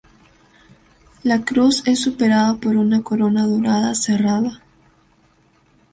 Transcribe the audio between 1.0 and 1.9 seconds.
La cruz